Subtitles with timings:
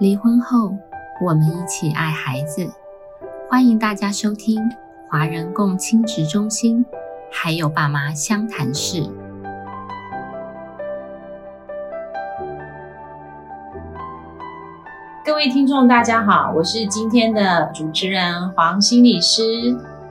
[0.00, 0.76] 离婚后，
[1.24, 2.68] 我们一起爱孩子。
[3.48, 4.58] 欢迎大家收听
[5.08, 6.84] 华人共亲职中心，
[7.30, 9.08] 还有爸妈相谈室。
[15.24, 19.42] 各位听众，大家好，我是今天的主持人黄心理师。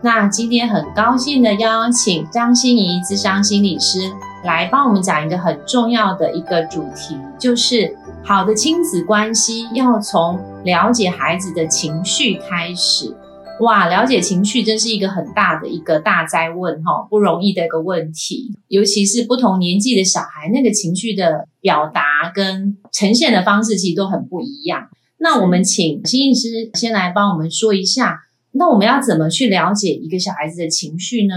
[0.02, 4.00] 那今天很高兴的邀请张心怡智商心理师
[4.45, 13.14] 来帮我们讲一个很重要的一个主题，就是好的亲子关系要从了解孩子的情绪开始。
[13.59, 22.02] 哇，了解情绪真是一个很大的一个大灾问哈，不容易的一个问题，尤其是不同年纪的小孩，那个情绪的表达
[22.34, 24.88] 跟呈现的方式其实都很不一样。
[25.20, 28.22] 那我们请心理师先来帮我们说一下。
[28.53, 31.36] 那我们要怎么去了解一个小孩子的情绪呢？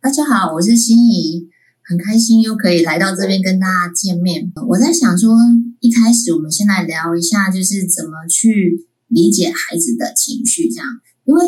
[0.00, 1.48] 大家好，我是心怡，
[1.86, 4.50] 很开心又可以来到这边跟大家见面。
[4.68, 5.36] 我在想说，
[5.80, 10.86] 一开始我们先来聊一下，就是怎么去理解孩子的情绪，这样，
[11.24, 11.44] 因为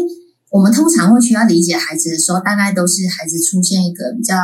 [0.51, 4.37] 我们通常会需要理解孩子的时候，大概都是孩子出现一个比较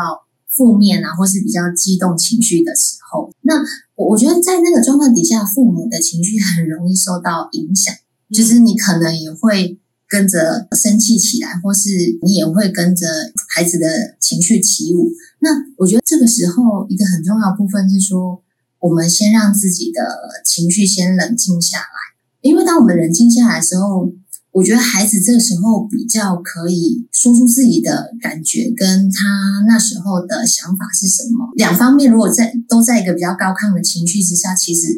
[0.48, 3.30] 负面啊，或是比较激动情绪的时候。
[3.42, 3.56] 那
[3.94, 7.94] 我我觉得在那个状况底下，父母的情绪很容易受到影响，
[8.32, 9.78] 就是你可能也会。
[10.12, 11.88] 跟着生气起来，或是
[12.20, 13.06] 你也会跟着
[13.48, 13.86] 孩子的
[14.20, 15.08] 情绪起舞。
[15.40, 18.42] 那我觉得这个时候一个很重要部分是说，
[18.78, 20.04] 我们先让自己的
[20.44, 21.96] 情绪先冷静下来。
[22.42, 24.12] 因为当我们冷静下来的时候，
[24.52, 31.48] 我觉得孩子这个时候比较可以说出自己的感觉，跟他那时候的想法是什么。
[31.56, 34.88] 两方面如果在都在一个比较高亢的情绪之下，其实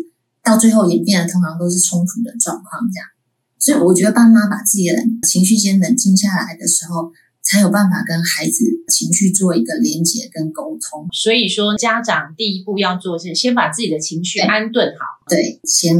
[0.42, 3.06] 到最后演变的通常都是冲突的状况，这样。
[3.64, 4.94] 所以我觉得爸妈把自己的
[5.26, 7.10] 情绪先冷静下来的时候，
[7.42, 8.62] 才有办法跟孩子
[8.92, 11.08] 情绪做一个连接跟沟通。
[11.12, 15.96] 所以说，家长第一步要做是先把自己的情绪安顿好，对，先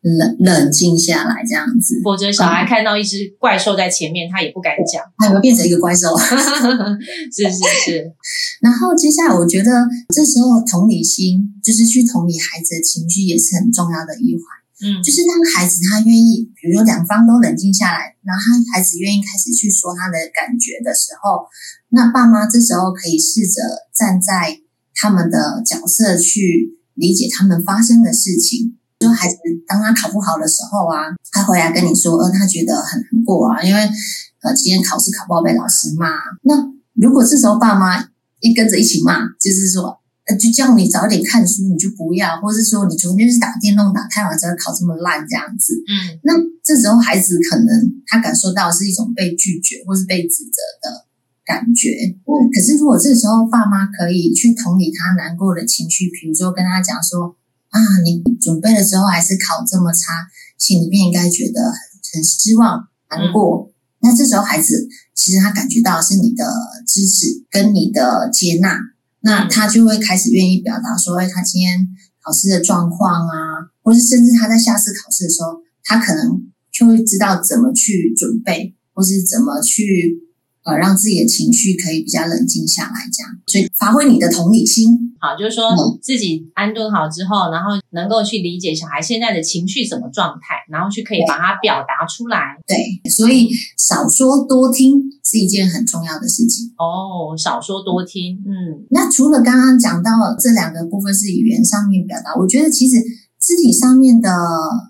[0.00, 2.00] 冷冷静下来这样子。
[2.04, 6.16] 否则，小孩看到一只怪兽在前面，他也不敢讲，他会变成一个怪兽。
[6.16, 8.12] 是 是是。
[8.62, 9.72] 然后接下来，我觉得
[10.14, 14.44] 这时候同理心就是去同理孩子的情绪，也是很重要的一环。
[14.80, 21.42] 嗯，就是当孩子他愿意，比如说两方都冷静下来，然后他孩子愿意开始去说他的感觉的时候，
[21.90, 24.60] 那爸妈这时候可以试着站在
[24.94, 28.78] 他们的角色去理解他们发生的事情。
[29.00, 29.36] 就孩子
[29.66, 33.80] 当他考不好的时候啊，他回来跟你说，呃，他觉得很难过啊，因为
[34.42, 36.10] 呃今天考试考不好被老师骂。
[36.42, 36.54] 那
[36.94, 39.98] 如果这时候爸妈一跟着一起骂，就是说。
[40.36, 45.72] 就叫你早点看书，你就不要，或是说你昨天是打电动打太晚才考这么烂这样子。
[45.88, 47.66] 嗯，那这时候孩子可能
[48.06, 51.06] 他感受到是一种被拒绝或是被指责的
[51.46, 51.96] 感觉。
[52.28, 57.34] 嗯，可是如果这时候爸妈可以去同理他难过的情绪，比如说跟他讲说
[57.70, 60.28] 啊，你准备了之后还是考这么差，
[60.58, 61.78] 心里面应该觉得很
[62.12, 63.70] 很失望、难过。
[64.00, 66.44] 那这时候孩子其实他感觉到是你的
[66.86, 68.78] 支持跟你的接纳。
[69.20, 71.88] 那他就会开始愿意表达说，哎，他今天
[72.22, 80.27] 考试的状况啊，或是甚至他在下次考试的时候，他可能就会知道怎么去准备，或是怎么去。
[80.68, 85.16] 呃，让自己的情绪可以比较冷静下来，这样，所以发挥你的同理心。
[85.18, 92.38] 好，就是说自己安顿好之后，然后能够去理解小孩现在的情绪什么状态，然后去可以把它表达出来。
[92.66, 92.76] 对，
[93.10, 93.48] 所以
[93.78, 96.68] 少说多听是一件很重要的事情。
[96.76, 98.84] 哦，少说多听，嗯。
[98.90, 102.96] 那除了刚刚讲到这两个部分是语言上面表达，我觉得其实
[103.40, 104.30] 肢体上面的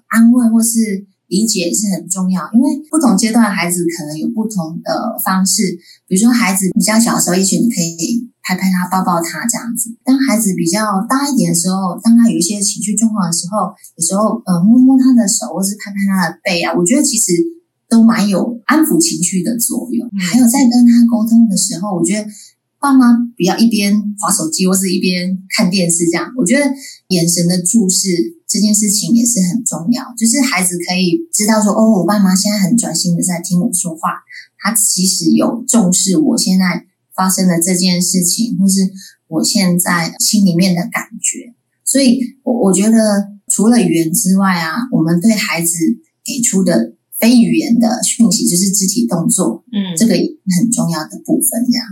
[0.08, 1.06] 安慰或是。
[1.28, 5.78] 理解是很重要，因为不同阶段的孩子可能有不同的方式。
[6.08, 17.36] 比如说，孩子比较小的时候，也许你可以拍拍他、抱抱他这样子；当孩子比较大一点的时候，当他有一些情绪状况的时候，有时候呃摸摸他的手，或是拍拍他的背啊，我觉得其实
[17.90, 20.08] 都蛮有安抚情绪的作用。
[20.16, 22.24] 还有在跟他沟通的时候，我觉得
[22.80, 26.64] 爸妈不要一边划手机或是一边看电视这样，我觉得
[27.08, 28.37] 眼神的注视。
[28.48, 34.24] 这件事情也是很重要，就是孩子可以知道说，哦，我爸妈现在很专心的在听我说话，
[34.56, 38.80] 他其实有重视我现在发生的这件事情，或是
[39.28, 41.52] 我现在心里面的感觉。
[41.84, 45.76] 所以，我我觉得除了语言之外啊，我们对孩子
[46.24, 51.84] 给出的非语言的讯息，就是肢体动作，嗯，这个很重要的部分，这样。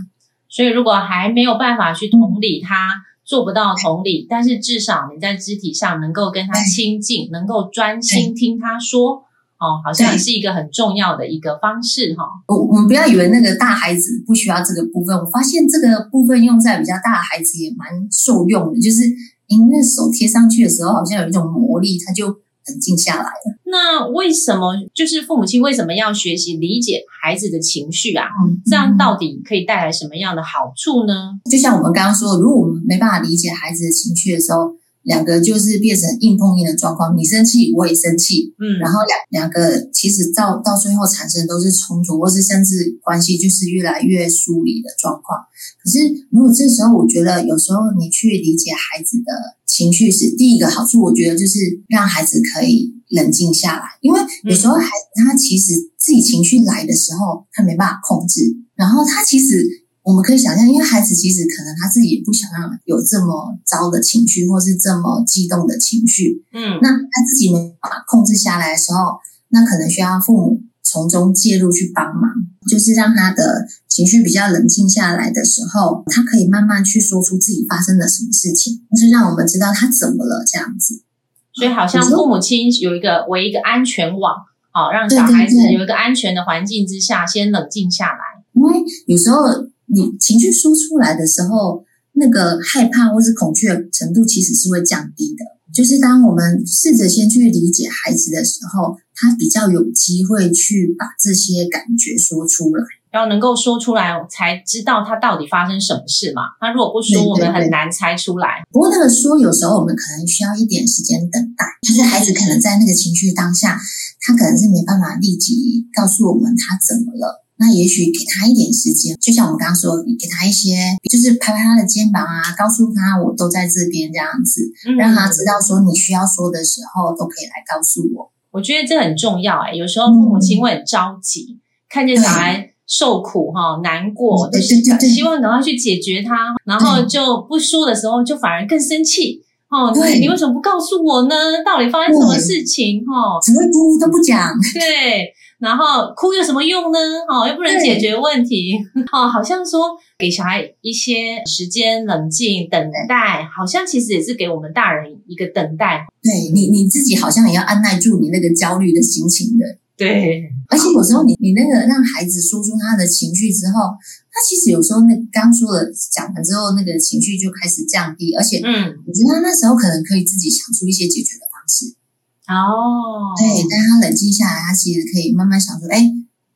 [0.49, 3.05] 所以，如果还没有办法去同理他。
[3.27, 9.15] 做不到同理，但是至少你在肢体上能够跟他亲近，能够专心听他说，
[9.59, 12.23] 哦，好像也是一个很重要的一个方式哈。
[12.47, 19.03] 我我们不要以为那个大孩子不需要这个部分，我发现这个部分用在比较大的孩子也蛮受用的，就是
[19.49, 22.33] 您那手贴上去的时候，好像有一种魔力，他就
[22.69, 23.57] 冷静下来了。
[23.65, 28.25] 那为什么就是父母亲为什么要学习理解孩子的情绪啊？
[28.45, 31.13] 嗯，这样到底可以带来什么样的好处呢？
[31.49, 34.75] 就像我们刚刚说，如果我们没办法理解孩子的情绪的时候，
[35.07, 45.39] 两个就是变成硬碰硬的状况，你生气我也生气，嗯，然后两两个其实到到最后产生都是冲突，或是甚至关系就是越来越疏离的状况。
[45.81, 49.31] 可是如果这时候，我觉得有时候你去理解孩子的
[49.65, 51.57] 情绪是第一个好处，我觉得就是
[51.87, 58.41] 让孩子可以冷静下来，因为有时候孩子他其实自己情绪来的时候，他没办法控制，
[58.75, 59.86] 然后他其实。
[60.07, 66.45] 我们可以想象，因为孩子其实可能他自己也不想要有这么糟的情绪，或是这么激动的情绪。
[66.53, 69.19] 嗯，那他自己没办法控制下来的时候，
[69.49, 72.31] 那可能需要父母从中介入去帮忙，
[72.71, 81.03] 就是让他的情绪比较冷静下来的时候，他可以慢慢去说出自己发生了什么事情，就是让我们知道他怎么了这样子。
[81.51, 84.35] 所以好像父母亲有一个为一个安全网，
[84.71, 88.19] 好让小孩子有一个安全的环境之下，先冷静下来。
[88.53, 88.73] 因为
[89.05, 89.41] 有时候
[89.87, 95.43] 你情绪说出来的时候，那个害怕或是恐惧的程度其实是会降低的。
[95.73, 102.83] 就是当我们试着先去理解孩子的时候，他比较有机会去把这些感觉说出来。
[103.13, 106.43] 要能够说出来，才知道他到底发生什么事嘛。
[106.59, 108.61] 他如果不说，我们很难猜出来。
[108.71, 113.79] 不过那个说，有时候我们可能需要一点时间等待，就是孩子可能在那个情绪当下，
[114.21, 117.46] 他可能是没办法立即告诉我们他怎么了。
[117.59, 120.75] 那也许给他一点时间，就像我们刚刚说，给他一些，
[121.09, 128.31] 就是拍拍他的肩膀啊，告诉他我都在这边这样子，嗯让他知道说你需要说的时候都可以来告诉我。
[128.51, 131.59] 我觉得这很重要哎、有时候父母亲会很着急，
[131.89, 139.43] 看见小孩受苦哈、难过，对都对对对希望赶快去解决他，然后就不说的时候，就反而更生气。
[139.69, 141.35] 哦，对你你为什么不告诉我呢？
[141.65, 143.01] 到底发生什么事情？
[143.01, 145.27] 哦、只会哭都不讲，对，
[145.59, 146.99] 然后哭有什么用呢？
[147.27, 148.73] 哦，又不能解决问题。
[149.11, 156.05] 哦，好像说给小孩一些时间冷静等待，好像其实也是给我们大人一个等待。
[156.21, 159.65] 对你你自己好像也要按耐住你那个焦虑的心情的。
[159.97, 163.97] 对，而且有时候你你那个让孩子说出他的情绪之后，
[164.29, 171.97] 他其实有时候那刚说了讲完之后，那个情绪就开始降低，而且嗯，我觉得他那时候可能可以自己想出一些解决的方式。
[172.47, 176.01] 哦，对，但他冷静下来，他其实可以慢慢想说，哎，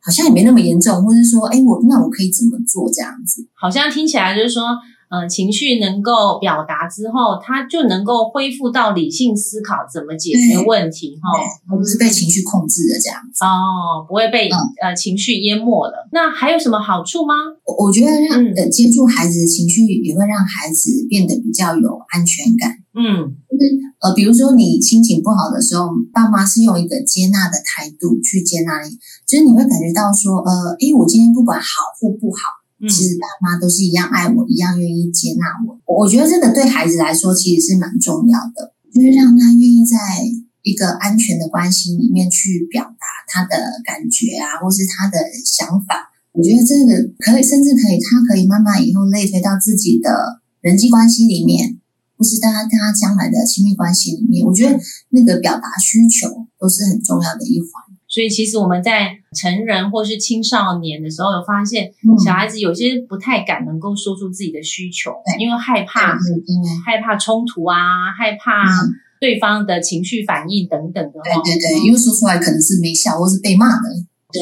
[0.00, 3.46] 好像也没那么严重，或者说，哎，我那我可以怎么做这样子？
[3.54, 4.62] 好像听起来就是说，
[5.12, 11.28] 嗯、情绪能够表达之后，他就能够恢复到理性思考怎么解决问题哈。
[11.68, 13.44] 不是被情绪控制的这样子。
[13.44, 16.08] 哦，不会被、嗯呃情绪淹没了。
[16.12, 17.34] 那还有什么好处吗？
[17.64, 22.72] 我我觉得让嗯呃接触孩子的情绪，也会让孩子变得比较有安全感。
[22.94, 23.62] 嗯就是
[24.00, 28.90] 呃，比如说你心情不好的时候，爸妈是用一个接纳的态度去接纳你，
[29.26, 31.66] 就是你会感觉到说，呃，诶，我今天不管好
[32.00, 35.78] 或不好，嗯其实爸妈都是一样爱我，一样愿意接纳我。
[35.86, 39.96] 我我觉得这个对孩子来说其实是蛮重要的，就是让他愿意在
[40.62, 46.10] 一个安全的关系里面去表达他的感觉啊，或是他的想法。
[46.32, 51.78] 我觉得这个可以，甚至可以，他可以慢慢以后类推到自己的人际关系里面，
[52.16, 54.44] 或是大家跟他将来的亲密关系里面。
[54.44, 54.78] 我觉得
[55.10, 57.68] 那个表达需求都是很重要的一环。
[58.08, 71.20] 所以其实我们在成人或是青少年的时候，有发现嗯小孩子有些不太敢能够说出自己的需求，对因为害怕对对对害怕冲突啊，害怕嗯对方的情绪反应等等的。
[71.22, 73.88] 对对对，因为说出来可能是没效，或是被骂的，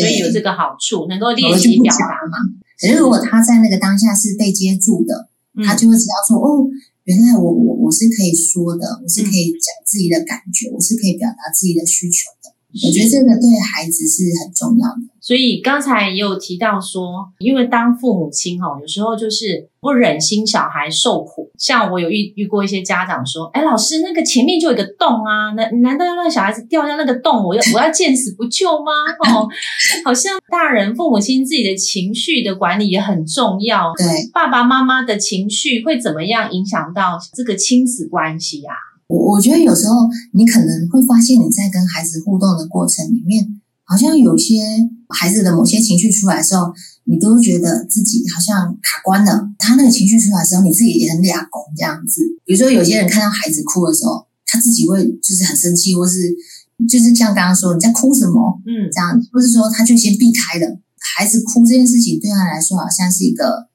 [0.01, 2.27] 所以有这个好处，能够有练习表达。
[2.29, 2.39] 嘛。
[2.81, 6.65] 可是如果他在那个当下是被接住的，嗯他就会知道说，哦，
[7.05, 12.57] 原来我我我是可以说的，我是可以讲自己的感觉，我是可以表达自己的需求的。
[12.73, 15.11] 我觉得这个对孩子是很重要的。
[15.21, 21.51] 所以刚才也有提到说，因为当父母亲哦，有时候就是不忍心小孩受苦。
[21.59, 28.93] 像我有遇遇过一些家长说：“哎，老师，那个前面就有一个洞啊，难难道要让小孩子掉下那个洞，我要我要见死不救吗？”
[29.31, 29.47] 哦，
[30.05, 33.93] 好像大人父母亲自己的情绪的管理也很重要。
[33.99, 38.75] 对爸爸妈妈的情绪会怎么样影响到这个亲子关系啊？
[39.11, 39.95] 我，我觉得有时候
[40.33, 44.63] 你可能会发现你在跟孩子互动的过程里面，好像有些
[45.09, 46.73] 孩子的某些情绪出来的时候，
[47.05, 49.51] 你都觉得自己好像卡关了。
[49.59, 52.23] 他那个情绪出来的时候，你自己也很俩拱这样子。
[52.45, 56.33] 比如说，有些人看到孩子哭的时候，他自己会就是很生气，或是
[56.89, 60.79] 就是像刚刚说你在哭什么嗯这样，或是说他就先避开了。
[61.17, 63.67] 孩子哭这件事情对他来说，好像是一个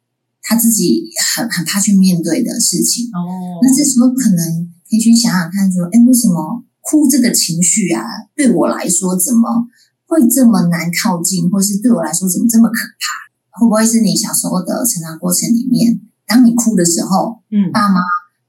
[0.41, 1.03] 他自己
[1.35, 3.07] 很很怕去面对的事情。
[3.07, 8.03] 哦，那这时候可能可以去想想看，说，哎，为什么哭这个情绪啊，
[8.35, 9.67] 对我来说怎么
[10.05, 13.59] 会这么难靠近，或是对我来说怎么这么可怕？
[13.59, 18.01] 会不会是你小时候的成长过程里面，当你哭的时候，嗯爸妈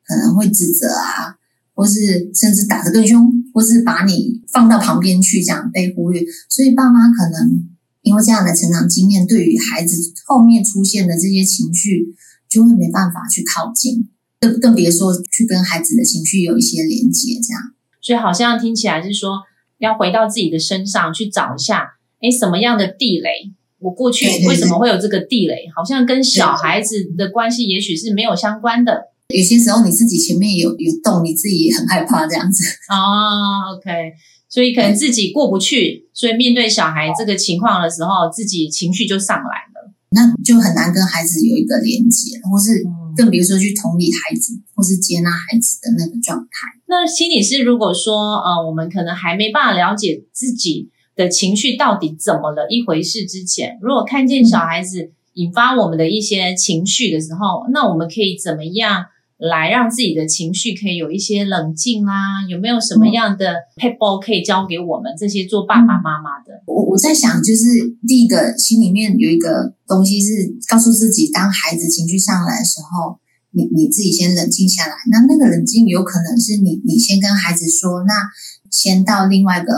[0.05, 1.37] 可能会指责啊，
[1.75, 6.23] 或是甚至打得更凶，或是把你放到旁边去，这样被忽略。
[6.50, 7.69] 所以爸妈可能
[8.02, 12.14] 因为这样的成长经验，对于孩子后面出现的这些情绪，
[12.49, 14.09] 就会没办法去靠近，
[14.40, 17.35] 更更别说去跟孩子的情绪有一些连接。
[17.40, 17.62] 这样，
[18.00, 19.40] 所以好像听起来是说，
[19.78, 23.52] 要回到自己的身上去找一下，哎，什么样的地雷？
[23.78, 25.66] 我过去为什么会有这个地雷？
[25.76, 32.64] 好像跟小孩子的关系也许是没有相关的有些时候你自己前面有有洞，你自己也很害怕这样子。
[32.88, 33.76] 哦。
[33.76, 34.12] OK，
[34.49, 39.93] 所以可能自己过不去，所以面对小孩这个情况的时候，自己情绪就上来了。
[40.11, 46.49] 那就很难跟孩子有一个连接，或是嗯更别说去同理孩子，或是接纳孩子的那个状态。
[46.87, 59.06] 那心理师如果说，呃，我们可能还没办法了解自己的情绪到底怎么了一回事之前，如果看见小孩子引发我们的一些情绪的时候，那我们可以怎么样
[59.38, 62.40] 来让自己的情绪可以有一些冷静啊？
[62.49, 66.62] 有没有什么样的 p e b l e 可以教给我们这些做爸爸妈妈的？
[66.66, 67.64] 我我在想，就是
[68.07, 73.19] 第一个心里面有一个东西是告诉自己，当孩子情绪上来的时候，
[73.52, 74.95] 你你自己先冷静下来。
[75.11, 78.14] 那那个冷静有可能是你你先跟孩子说，那
[78.71, 79.73] 先到另外一个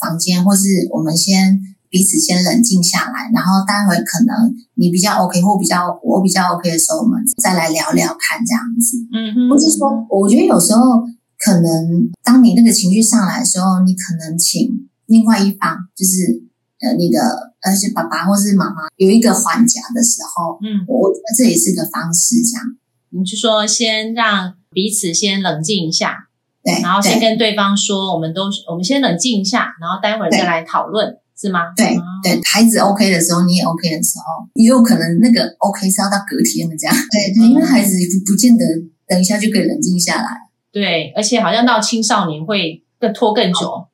[0.00, 1.60] 房间，或是我们先
[1.96, 8.98] 彼此先冷静下来，然后待会可能你比较 OK 或比较我比较 OK 的时候，我们再来聊聊看这样子。
[9.14, 11.00] 嗯嗯，或是说，我觉得有时候
[11.38, 14.68] 可能当你那个情绪上来的时候，你可能请
[15.06, 16.44] 另外一方，就是
[16.80, 17.18] 呃你的
[17.62, 22.76] 而是爸爸或是妈妈有一个缓夹的时候，嗯，我我觉得这也是个方式，这样
[23.08, 26.28] 你就说先让彼此先冷静一下，
[26.62, 31.60] 对，然后先跟对方说，我们都我们先冷静一下，然后待会儿再来讨论，是吗？
[31.76, 38.64] 对哦对，孩子 OK 的时候，你也 OK 的时候，也有可能那个 OK 是要到隔天的这样， 对对，因为孩子不不见得
[39.06, 40.28] 等一下就可以冷静下来，
[40.72, 43.66] 对，而且好像到青少年会更拖更久。
[43.66, 43.88] 哦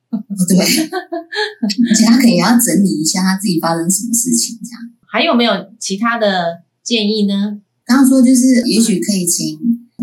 [0.47, 4.79] 对，而且他可能也要整理一下他自己发生什么事情这样。
[5.11, 7.59] 还有没有其他的建议呢？
[7.83, 9.57] 刚刚说就是，也许可以请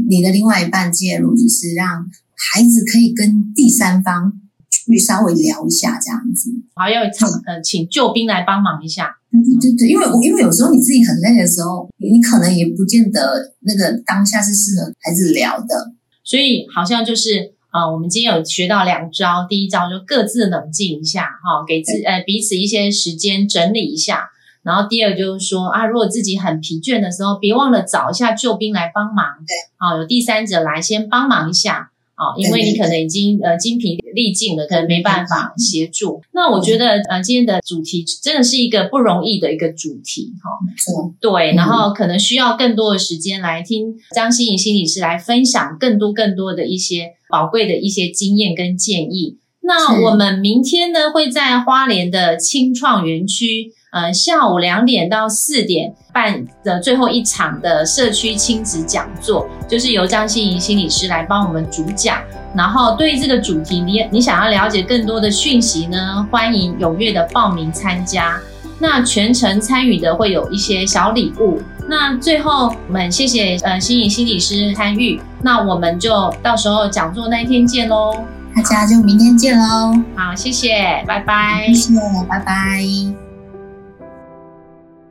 [0.09, 2.05] 你的另外一半介入，就是让
[2.35, 4.33] 孩子可以跟第三方
[4.71, 6.51] 去稍微聊一下这样子。
[6.75, 9.17] 还要请呃，请救兵来帮忙一下。
[9.31, 15.93] 对对对，因为我因为有时候你自己很累的时候，你可能也不见得那个当下是适合孩子聊的。
[16.25, 24.29] 所以好像就是呃，我们今天有学到两招，第一招就各自冷静一下，哈、给自呃彼此一些时间整理一下。
[24.63, 29.25] 然后第二就是说啊，如果自己很疲倦的时候，别忘了找一下救兵来帮忙。
[29.47, 31.91] 对，啊，有第三者来先帮忙一下。
[32.21, 36.21] 啊，因为你可能已经呃精疲力尽了，可能没办法协助。
[36.33, 40.51] 那我觉得呃今天的主题真的是一个不容易的一个主题哈。
[40.67, 49.39] 没错，对，嗯然后可能需要更多的时间来听张欣怡心理师来分享更多更多的一些宝贵的一些经验跟建议。
[49.63, 62.19] 那我们明天呢会在花莲的青创园区，呃，下午两点到四点办的最后一场的社区亲子讲座，就是由张欣怡心理师来帮我们主讲。
[62.55, 68.41] 然后对于这个主题，你你想要了解更多的讯息呢，欢迎踊跃的报名参加。
[68.79, 71.61] 那全程参与的会有一些小礼物。
[71.89, 78.25] 那最后我们谢谢呃心怡心理师参与，那我们就到时候讲座那一天见喽。
[78.55, 81.75] 大家就明天见喽，好，谢谢，拜拜谢。
[81.75, 83.20] 谢，拜拜。